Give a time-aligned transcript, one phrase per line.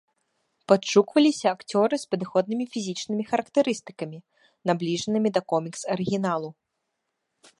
[0.71, 4.19] Падшукваліся акцёры з падыходнымі фізічнымі характарыстыкамі,
[4.69, 6.49] набліжанымі да комікс-арыгіналу.